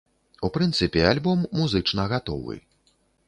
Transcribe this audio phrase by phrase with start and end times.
[0.47, 2.57] У прынцыпе альбом музычна гатовы.